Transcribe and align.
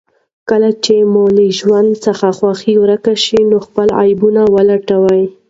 کله 0.49 0.69
چې 0.83 0.95
مو 1.11 1.23
له 1.35 1.45
ژوند 1.57 1.89
څخه 2.05 2.27
خوښي 2.37 2.75
ورکه 2.83 3.13
شي، 3.23 3.39
نو 3.49 3.57
خپل 3.65 3.87
عيبونه 4.01 4.41
ولټوئ. 4.55 5.23